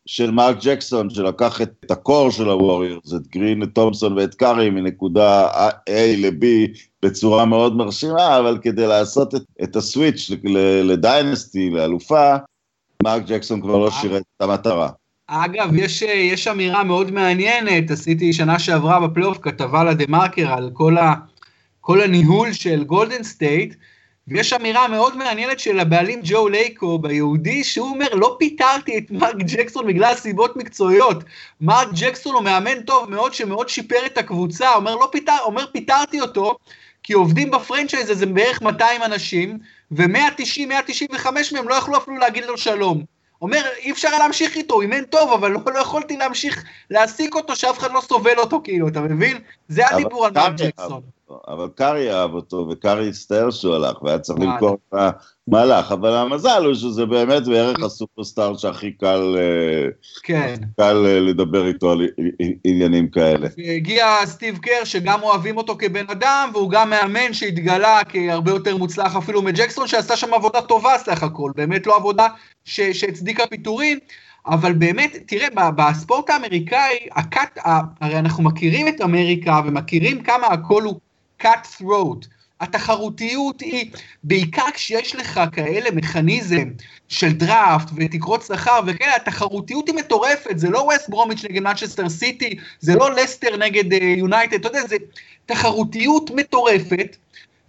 [0.08, 5.47] של מרק ג'קסון, שלקח את הקור של הווריורס, את גרין, את תומפסון ואת קארי מנקודה
[5.69, 6.45] A ל-B
[7.03, 10.32] בצורה מאוד מרשימה, אבל כדי לעשות את, את הסוויץ'
[10.84, 12.36] ל dynasty, לאלופה,
[13.03, 14.89] מרק ג'קסון כבר לא שירת את המטרה.
[15.27, 20.97] אגב, יש, יש אמירה מאוד מעניינת, עשיתי שנה שעברה בפלייאוף כתבה לדה מרקר על כל
[20.97, 21.13] ה...
[21.88, 23.76] כל הניהול של גולדן סטייט,
[24.28, 29.36] ויש אמירה מאוד מעניינת של הבעלים ג'ו לייקוב, יהודי, שהוא אומר, לא פיטרתי את מרק
[29.38, 31.23] ג'קסון בגלל סיבות מקצועיות.
[31.62, 36.21] מרק ג'קסון הוא מאמן טוב מאוד, שמאוד שיפר את הקבוצה, אומר, לא פיטר, אומר, פיטרתי
[36.21, 36.58] אותו,
[37.04, 39.58] כי עובדים בפרנצ'ייז הזה בערך 200 אנשים,
[39.91, 43.04] ו-190, 195 מהם לא יכלו אפילו להגיד לו שלום.
[43.41, 47.56] אומר, אי אפשר להמשיך איתו, הוא אימן טוב, אבל לא, לא יכולתי להמשיך להעסיק אותו,
[47.56, 49.38] שאף אחד לא סובל אותו, כאילו, אתה מבין?
[49.67, 51.16] זה הדיבור על מרק ג'קסון.
[51.48, 55.13] אבל קארי אהב אותו, וקארי הצטער שהוא הלך, והיה צריך למכור את
[55.48, 59.90] המהלך, אבל המזל הוא שזה באמת בערך הסופרסטאר שהכי קל, אה,
[60.24, 60.56] כן.
[60.78, 62.08] קל אה, לדבר איתו על
[62.63, 63.48] עניינים כאלה.
[63.76, 69.16] הגיע סטיב קר, שגם אוהבים אותו כבן אדם, והוא גם מאמן שהתגלה כהרבה יותר מוצלח
[69.16, 72.28] אפילו מג'קסון, שעשה שם עבודה טובה סך הכל, באמת לא עבודה
[72.66, 74.00] שהצדיקה פיטורין.
[74.50, 77.60] אבל באמת, תראה, בספורט האמריקאי, ה cut,
[78.02, 81.00] הרי אנחנו מכירים את אמריקה ומכירים כמה הכל הוא
[81.41, 82.28] cut throat.
[82.62, 83.91] התחרותיות היא,
[84.23, 86.69] בעיקר כשיש לך כאלה מכניזם
[87.08, 92.56] של דראפט ותקרות שכר וכאלה, התחרותיות היא מטורפת, זה לא ווסט ברומיץ' נגד מנצ'סטר סיטי,
[92.80, 94.95] זה לא לסטר נגד יונייטד, uh, אתה יודע, זה
[95.45, 97.15] תחרותיות מטורפת,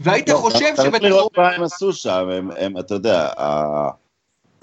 [0.00, 0.90] והיית לא, חושב שבתחרות...
[0.90, 3.88] צריך לראות מה הם עשו שם, הם, הם, אתה יודע, ה...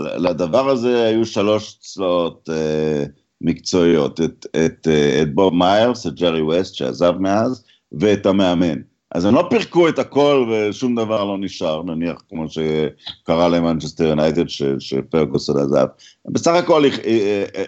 [0.01, 3.09] לדבר הזה היו שלוש צלעות, uh,
[3.41, 4.87] מקצועיות, את, את,
[5.21, 8.94] את בוב מיירס, את ג'רי ווסט שעזב מאז, ואת המאמן.
[9.15, 14.49] אז הם לא פירקו את הכל ושום דבר לא נשאר, נניח כמו שקרה למנצ'סטר יונייטד
[14.80, 15.86] שפרגוסון עזב.
[16.25, 16.84] בסך הכל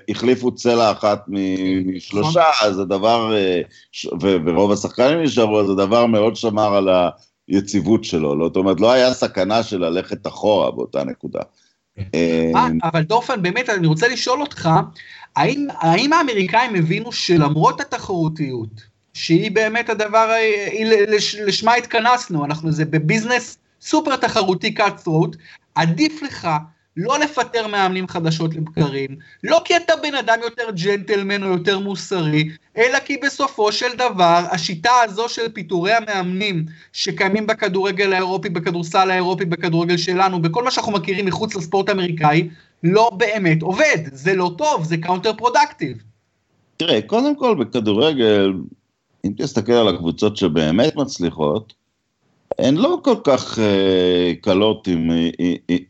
[0.10, 2.68] החליפו צלע אחת משלושה, נכון.
[2.68, 3.32] אז הדבר,
[4.22, 6.90] ורוב השחקנים נשארו, אז הדבר מאוד שמר על
[7.48, 8.36] היציבות שלו.
[8.36, 11.42] לא, זאת אומרת, לא היה סכנה של ללכת אחורה באותה נקודה.
[12.14, 12.52] אה,
[12.84, 14.70] אבל דורפן, באמת, אני רוצה לשאול אותך,
[15.36, 20.32] האם האמריקאים הבינו שלמרות התחרותיות, שהיא באמת הדבר,
[21.46, 25.38] לשמה התכנסנו, אנחנו זה בביזנס סופר תחרותי cut throat,
[25.76, 26.48] עדיף לך
[26.98, 29.08] לא לפטר מאמנים חדשות לבקרים,
[29.44, 34.44] לא כי אתה בן אדם יותר ג'נטלמן או יותר מוסרי, אלא כי בסופו של דבר
[34.52, 40.92] השיטה הזו של פיטורי המאמנים שקיימים בכדורגל האירופי, בכדורסל האירופי, בכדורגל שלנו, בכל מה שאנחנו
[40.92, 42.50] מכירים מחוץ לספורט האמריקאי,
[42.84, 45.98] לא באמת עובד, זה לא טוב, זה counterproductive.
[46.78, 48.54] תראה, קודם כל בכדורגל,
[49.28, 51.74] אם תסתכל על הקבוצות שבאמת מצליחות,
[52.60, 53.62] הן לא כל כך uh,
[54.42, 55.10] קלות עם,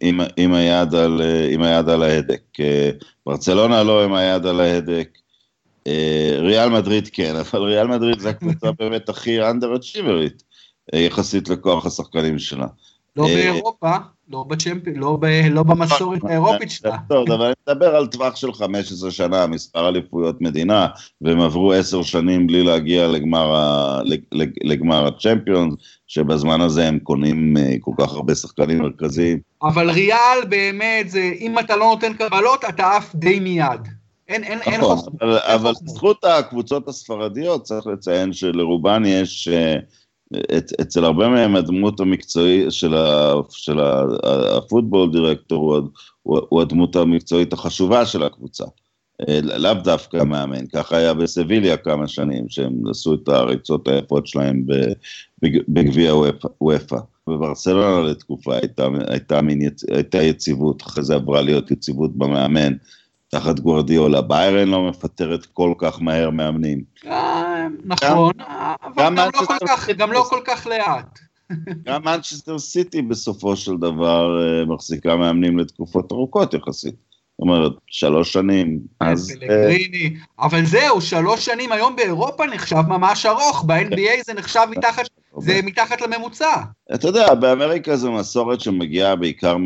[0.01, 2.41] עם, עם, היד על, uh, עם היד על ההדק.
[2.55, 5.09] Uh, ברצלונה לא עם היד על ההדק,
[5.87, 5.91] uh,
[6.39, 10.43] ריאל מדריד כן, אבל ריאל מדריד זה הקבוצה באמת הכי אנדר-אצ'יברית
[10.93, 12.67] uh, יחסית לכוח השחקנים שלה.
[13.15, 13.95] לא באירופה,
[14.29, 16.97] לא בצ'מפי, לא, ב, לא במסורת האירופית שלה.
[17.09, 20.87] טוב, אבל אני מדבר על טווח של 15 שנה, מספר אליפויות מדינה,
[21.21, 24.01] והם עברו 10 שנים בלי להגיע לגמר, ה,
[24.63, 25.73] לגמר הצ'מפיונס,
[26.07, 29.39] שבזמן הזה הם קונים אה, כל כך הרבה שחקנים מרכזיים.
[29.63, 33.87] אבל ריאל באמת, זה, אם אתה לא נותן קבלות, אתה עף די מיד.
[34.27, 35.17] אין, אין, אין נכון, חוכמה.
[35.21, 39.47] אבל, אבל זכות הקבוצות הספרדיות, צריך לציין שלרובן יש...
[39.47, 40.06] Uh,
[40.81, 44.05] אצל הרבה מהם הדמות המקצועית של, ה, של ה,
[44.57, 45.89] הפוטבול דירקטור הוא,
[46.23, 48.65] הוא, הוא הדמות המקצועית החשובה של הקבוצה.
[49.29, 54.65] אה, לאו דווקא מאמן, ככה היה בסביליה כמה שנים, שהם עשו את הריצות היפות שלהם
[55.67, 56.13] בגביע
[56.61, 56.97] וופא.
[57.27, 59.59] בברסלונה לתקופה הייתה, הייתה, מין,
[59.91, 62.73] הייתה יציבות, אחרי זה עברה להיות יציבות במאמן.
[63.29, 64.21] תחת גוורדיולה.
[64.21, 66.81] ביירן לא מפטרת כל כך מהר מאמנים.
[67.05, 68.33] אה, נכון,
[68.83, 71.19] אבל לא גם לא כל כך לאט.
[71.85, 76.95] גם מנצ'סטר סיטי בסופו של דבר אה, מחזיקה מאמנים לתקופות ארוכות יחסית.
[76.95, 79.31] זאת אומרת, שלוש שנים, אז...
[79.39, 85.05] פלגריני, אבל זהו, שלוש שנים היום באירופה נחשב ממש ארוך, ב-NBA זה נחשב מתחת,
[85.39, 86.55] זה מתחת לממוצע.
[86.95, 89.57] אתה יודע, באמריקה זו מסורת שמגיעה בעיקר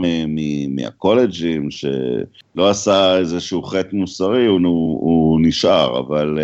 [0.70, 4.60] מהקולג'ים, שלא עשה איזשהו חטא מוסרי, הוא,
[5.02, 6.40] הוא נשאר, אבל...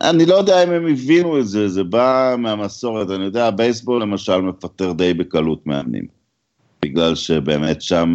[0.00, 4.40] אני לא יודע אם הם הבינו את זה, זה בא מהמסורת, אני יודע, הבייסבול למשל
[4.40, 6.06] מפטר די בקלות מאמנים,
[6.82, 8.14] בגלל שבאמת שם...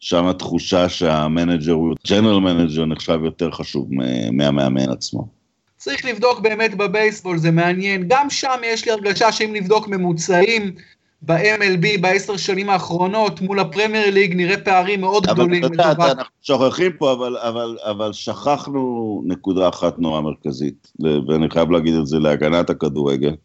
[0.00, 3.88] שם התחושה שה manager הוא, general manager נחשב יותר חשוב
[4.32, 5.39] מהמאמן עצמו.
[5.80, 8.04] צריך לבדוק באמת בבייסבול, זה מעניין.
[8.08, 10.74] גם שם יש לי הרגשה שאם נבדוק ממוצעים
[11.22, 15.64] ב-MLB בעשר שנים האחרונות מול הפרמייר ליג, נראה פערים מאוד אבל גדולים.
[15.64, 20.92] אבל אתה יודע, אנחנו שוכחים פה, אבל, אבל, אבל שכחנו נקודה אחת נורא מרכזית,
[21.28, 23.36] ואני חייב להגיד את זה להגנת הכדורגל.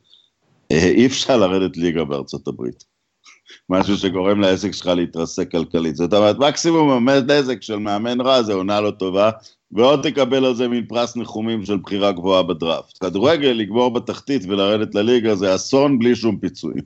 [0.71, 2.83] אה, אי אפשר לרדת ליגה בארצות הברית.
[3.69, 5.95] משהו שגורם לעסק שלך להתרסק כלכלית.
[5.95, 9.29] זאת אומרת, מקסימום הנזק של מאמן רע זה עונה לא טובה,
[9.71, 12.97] ועוד תקבל על זה מין פרס ניחומים של בחירה גבוהה בדראפט.
[12.97, 16.83] כדורגל, לגמור בתחתית ולרדת לליגה זה אסון בלי שום פיצויים.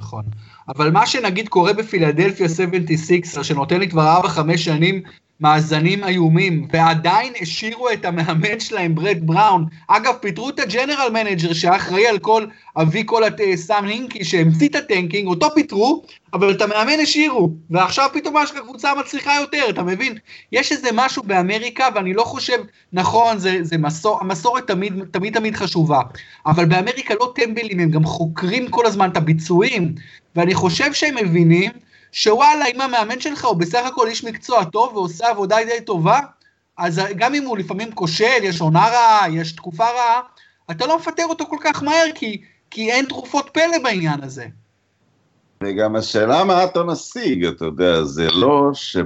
[0.00, 0.24] נכון.
[0.68, 5.02] אבל מה שנגיד קורה בפילדלפיה 76, שנותן לי כבר 4-5 שנים
[5.40, 9.64] מאזנים איומים, ועדיין השאירו את המאמן שלהם, ברט בראון.
[9.88, 13.22] אגב, פיטרו את ה general manager שהיה אחראי על כל, אבי כל
[13.54, 17.50] סאם הינקי שהמציא את ה tanking, אותו פיטרו, אבל את המאמן השאירו.
[17.70, 20.14] ועכשיו פתאום יש לך קבוצה מצליחה יותר, אתה מבין?
[20.52, 22.58] יש איזה משהו באמריקה, ואני לא חושב,
[22.92, 26.00] נכון, זה, זה מסור, המסורת תמיד, תמיד תמיד חשובה,
[26.46, 29.94] אבל באמריקה לא טמבלים, הם גם חוקרים כל הזמן את הביצועים,
[30.36, 31.70] ואני חושב שהם מבינים,
[32.12, 36.20] שוואלה, אם המאמן שלך הוא בסך הכל איש מקצוע טוב ועושה עבודה די טובה,
[36.76, 40.20] אז גם אם הוא לפעמים כושל, יש עונה רעה, יש תקופה רעה,
[40.70, 44.46] אתה לא מפטר אותו כל כך מהר, כי, כי אין תרופות פלא בעניין הזה.
[45.62, 48.96] וגם השאלה מה אתה משיג, אתה יודע, זה לא ש...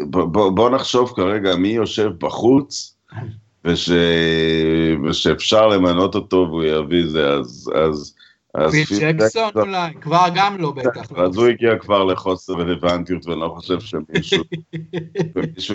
[0.00, 2.96] בוא, בוא נחשוב כרגע מי יושב בחוץ,
[3.64, 3.90] וש...
[5.08, 8.14] ושאפשר למנות אותו והוא יביא זה, אז, אז
[8.70, 11.12] פיל ג'קסון אולי, כבר גם לא בטח.
[11.16, 14.44] אז הוא הגיע כבר לחוסר רלוונטיות ואני לא חושב שמישהו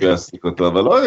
[0.08, 0.98] יעסיק אותו, אבל לא,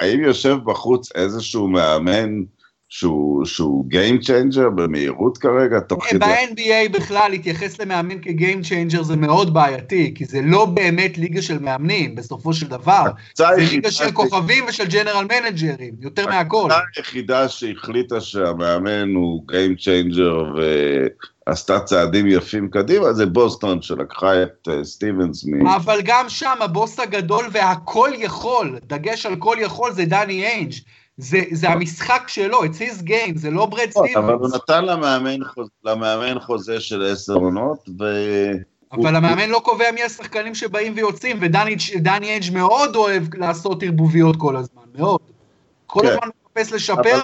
[0.00, 2.42] האם יושב בחוץ איזשהו מאמן
[2.90, 6.18] שהוא, שהוא Game Changer במהירות כרגע, תוך כדי...
[6.18, 11.58] ב-NBA בכלל להתייחס למאמן כ-Game Changer זה מאוד בעייתי, כי זה לא באמת ליגה של
[11.58, 13.04] מאמנים, בסופו של דבר.
[13.34, 16.70] זה ליגה של כוכבים ושל general manager ים, יותר מהכל.
[16.70, 20.58] הקבוצה היחידה שהחליטה שהמאמן הוא Game Changer
[21.46, 25.66] ועשתה צעדים יפים קדימה, זה בוסטון שלקחה את uh, סטיבנס מ...
[25.66, 30.72] אבל גם שם הבוס הגדול והכל יכול, דגש על כל יכול, זה דני איינג'.
[31.20, 34.16] זה, זה המשחק שלו, it's his game, זה לא ברד סטיבנס.
[34.16, 38.04] אבל הוא נתן למאמן, חוז, למאמן חוזה של עשר עונות, ו...
[38.92, 44.56] אבל המאמן לא קובע מי השחקנים שבאים ויוצאים, ודני אג' מאוד אוהב לעשות ערבוביות כל
[44.56, 45.20] הזמן, מאוד.
[45.86, 46.08] כל כן.
[46.08, 47.20] הזמן מחפש לשפר,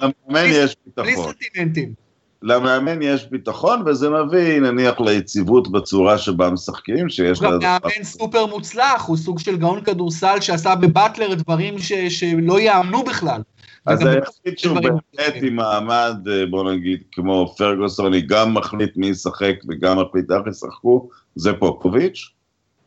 [0.97, 2.07] בלי סטימנטים.
[2.43, 7.49] למאמן יש ביטחון, וזה מביא נניח ליציבות בצורה שבה משחקים, שיש לה...
[7.49, 11.93] הוא גם מאמן סופר מוצלח, הוא סוג של גאון כדורסל שעשה בבטלר דברים ש...
[11.93, 13.41] שלא יאמנו בכלל.
[13.87, 19.07] אז היחיד שהוא באמת עם מעמד, אה, בוא נגיד, כמו פרגוסון, היא גם מחליט מי
[19.07, 22.31] ישחק וגם מחליט איך ישחקו, זה פופוביץ'.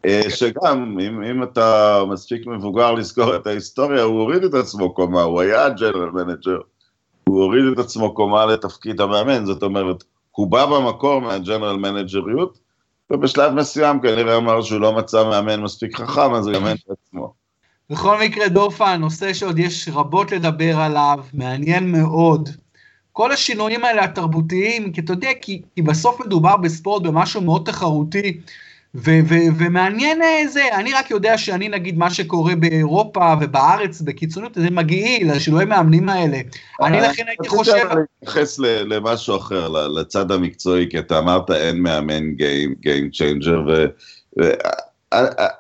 [0.06, 0.32] אה, אוקיי.
[0.32, 5.42] שגם, אם, אם אתה מספיק מבוגר לזכור את ההיסטוריה, הוא הוריד את עצמו קומה, הוא
[5.42, 6.60] היה general manager.
[7.24, 12.60] הוא הוריד את עצמו קומה לתפקיד המאמן, זאת אומרת, הוא בא במקור מהג'נרל מנג'ריות,
[13.12, 17.34] ובשלב מסוים כנראה אמר שהוא לא מצא מאמן מספיק חכם, אז הוא יאמן את עצמו.
[17.90, 22.50] בכל מקרה, דורפה, הנושא שעוד יש רבות לדבר עליו, מעניין מאוד.
[23.14, 28.38] כל השינויים האלה התרבותיים, כי אתה יודע, כי, כי בסוף מדובר בספורט במשהו מאוד תחרותי,
[28.96, 34.70] ו- ו- ומעניין זה, אני רק יודע שאני נגיד מה שקורה באירופה ובארץ בקיצוניות, זה
[34.70, 36.38] מגעיל, השינויי מאמנים האלה.
[36.82, 37.72] אני לכן הייתי חושב...
[37.72, 42.32] אני להתייחס למשהו אחר, לצד המקצועי, כי אתה אמרת אין מאמן
[42.82, 43.86] game changer,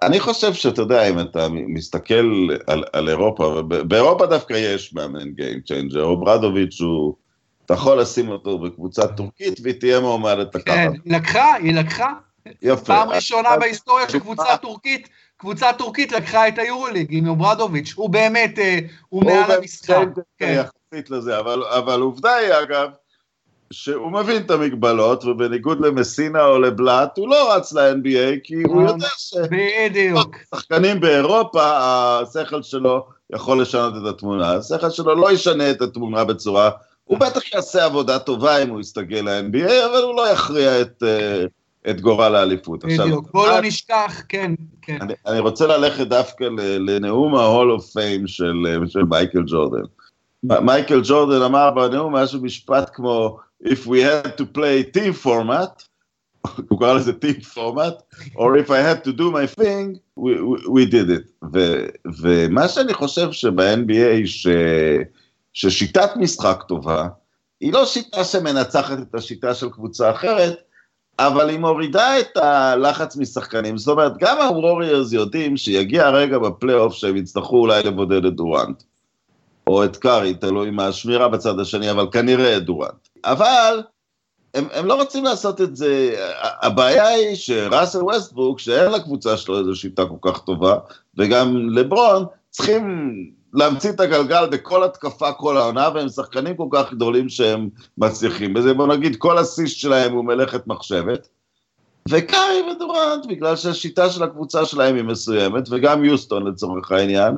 [0.04, 5.62] אני חושב שאתה יודע, אם אתה מסתכל על, על אירופה, באירופה דווקא יש מאמן game
[5.62, 7.16] changer, אוברדוביץ' הוא,
[7.66, 10.76] אתה יכול לשים אותו בקבוצה טורקית והיא תהיה מועמדת לקחת.
[10.76, 12.14] כן, היא לקחה, היא לקחה.
[12.62, 12.86] יפה.
[12.86, 18.60] פעם ראשונה בהיסטוריה של קבוצה טורקית, קבוצה טורקית לקחה את היורוליג עם אוברדוביץ', הוא באמת,
[18.60, 20.06] אה, הוא מעל המשחק.
[20.38, 20.64] כן.
[20.64, 22.90] יחסית לזה, אבל, אבל עובדה היא אגב,
[23.74, 29.08] שהוא מבין את המגבלות, ובניגוד למסינה או לבלאט, הוא לא רץ ל-NBA, כי הוא יודע
[29.18, 29.34] ש...
[29.52, 30.36] בדיוק.
[30.56, 34.54] שחקנים באירופה, השכל שלו יכול לשנות את התמונה.
[34.54, 36.70] השכל שלו לא ישנה את התמונה בצורה...
[37.04, 41.46] הוא בטח יעשה עבודה טובה אם הוא יסתגל ל-NBA, אבל הוא לא יכריע את, אה,
[41.90, 42.86] את גורל האליפות.
[42.86, 44.52] בדיוק, בוא לא נשכח, כן,
[44.82, 44.98] כן.
[45.02, 49.84] אני, אני רוצה ללכת דווקא לנאום ה-Hall of Fame של, אה, של מייקל ג'ורדן.
[50.44, 55.84] מייקל ג'ורדן אמר בנאום משהו משפט כמו, if we had to play team format,
[56.70, 60.32] הוא קרא לזה team format, or if I had to do my thing, we,
[60.70, 61.48] we, did it.
[61.54, 61.86] ו,
[62.22, 64.48] ומה שאני חושב שב-NBA, ש,
[65.54, 67.08] ששיטת משחק טובה,
[67.62, 70.56] היא לא שיטה שמנצחת את השיטה של קבוצה אחרת,
[71.20, 73.78] אבל היא מורידה את הלחץ משחקנים.
[73.78, 78.84] זאת אומרת, גם הווריורס יודעים שיגיע הרגע בפלייאוף שהם יצטרכו אולי לבודד את דורנט,
[79.70, 83.08] או את קארי, תלוי מה השמירה בצד השני, אבל כנראה את דורנט.
[83.26, 83.82] אבל
[84.54, 86.16] הם, הם לא רוצים לעשות את זה,
[86.62, 90.78] הבעיה היא שראסל ווסטבורק, שאין לקבוצה שלו איזו שיטה כל כך טובה,
[91.18, 93.14] וגם לברון, צריכים
[93.54, 98.74] להמציא את הגלגל בכל התקפה כל העונה, והם שחקנים כל כך גדולים שהם מצליחים בזה,
[98.74, 101.28] בוא נגיד כל הסיסט שלהם הוא מלאכת מחשבת.
[102.10, 107.36] וקארי ודורנט, בגלל שהשיטה של הקבוצה שלהם היא מסוימת, וגם יוסטון לצורך העניין,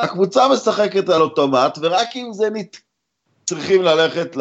[0.00, 2.76] הקבוצה משחקת על אוטומט, ורק אם זה נת...
[3.46, 4.36] צריכים ללכת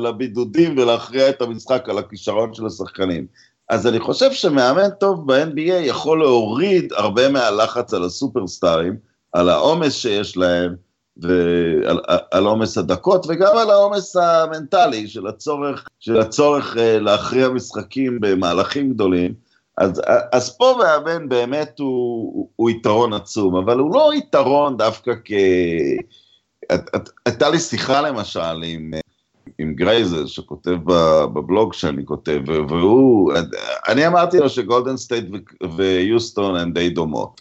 [0.00, 3.26] לבידודים ולהכריע את המשחק על הכישרון של השחקנים.
[3.68, 8.96] אז אני חושב שמאמן טוב ב-NBA יכול להוריד הרבה מהלחץ על הסופרסטארים,
[9.32, 10.74] על העומס שיש להם,
[11.16, 18.92] ועל עומס הדקות, וגם על העומס המנטלי של הצורך, של הצורך אה, להכריע משחקים במהלכים
[18.92, 19.34] גדולים.
[19.78, 25.32] אז, אז פה מאמן באמת הוא, הוא יתרון עצום, אבל הוא לא יתרון דווקא כ...
[27.26, 28.90] הייתה לי שיחה למשל עם,
[29.58, 30.76] עם גרייזר שכותב
[31.32, 33.32] בבלוג שאני כותב, והוא,
[33.88, 35.24] אני אמרתי לו שגולדן סטייט
[35.76, 37.40] ויוסטון הן די דומות.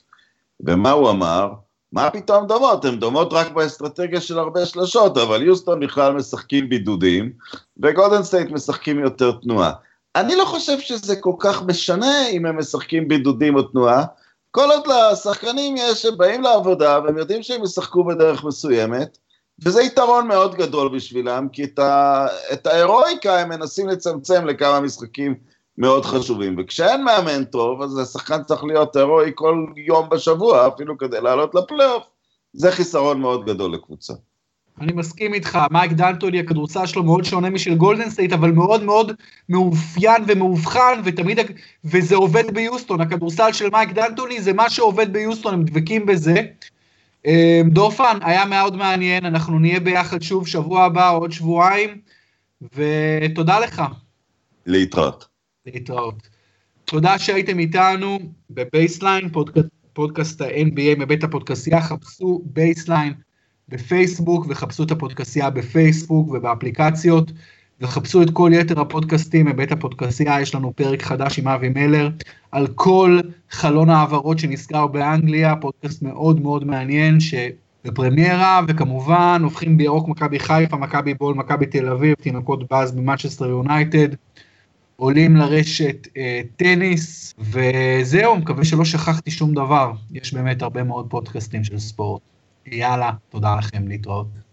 [0.60, 1.50] ומה הוא אמר?
[1.92, 2.86] מה פתאום דומות?
[2.86, 7.32] הן דומות רק באסטרטגיה של הרבה שלשות, אבל יוסטון בכלל משחקים בידודים,
[7.78, 9.72] וגולדן סטייט משחקים יותר תנועה.
[10.16, 14.06] אני לא חושב שזה כל כך משנה אם הם משחקים בידודים או תנועה,
[14.52, 19.18] כל עוד לשחקנים יש, הם באים לעבודה והם יודעים שהם ישחקו בדרך מסוימת,
[19.66, 25.36] וזה יתרון מאוד גדול בשבילם, כי את, ה, את ההירואיקה הם מנסים לצמצם לכמה משחקים
[25.78, 31.22] מאוד חשובים, וכשאין מאמן טוב, אז השחקן צריך להיות הירואי כל יום בשבוע, אפילו כדי
[31.22, 32.04] לעלות לפלייאוף,
[32.54, 34.14] זה חיסרון מאוד גדול לקבוצה.
[34.82, 39.12] אני מסכים איתך, מייק דנטוני, הכדורסל שלו מאוד שונה משל גולדן סטייט, אבל מאוד מאוד
[39.50, 41.40] מאופיין ומאובחן, ותמיד,
[41.86, 46.42] וזה עובד ביוסטון, הכדורסל של מייק דנטוני זה מה שעובד ביוסטון, הם דבקים בזה.
[47.26, 52.02] אה, דורפן, היה מאוד מעניין, אנחנו נהיה ביחד שוב שבוע הבא, עוד שבועיים,
[52.62, 53.82] ותודה לך.
[54.66, 55.28] להתראות.
[55.66, 56.28] להתראות.
[56.86, 58.20] תודה שהייתם איתנו
[58.50, 63.14] בבייסליין, פודקאסט, פודקאסט ה-NBA מבית הפודקסייה, חפשו בייסליין
[63.70, 67.32] בפייסבוק וחפשו את הפודקסייה בפייסבוק ובאפליקציות,
[67.82, 72.10] וחפשו את כל יתר הפודקאסטים מבית הפודקסייה, יש לנו פרק חדש עם אבי מלר
[72.52, 80.40] על כל חלון העברות שנסגר באנגליה, פודקאסט מאוד מאוד מעניין שבפרמיירה, וכמובן הופכים בירוק מכבי
[80.40, 84.10] חיפה, מכבי בול, מכבי תל אביב, תינוקות באז במנצ'סטר יונייטד.
[84.98, 89.92] עולים לרשת אה, טניס, וזהו, מקווה שלא שכחתי שום דבר.
[90.12, 92.35] יש באמת הרבה מאוד פודקאסטים של ספורט.
[92.66, 94.45] יאללה, תודה לכם, להתראות.